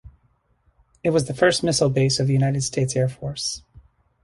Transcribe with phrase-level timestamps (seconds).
[1.03, 3.61] It was the first missile base of the United States Air Force.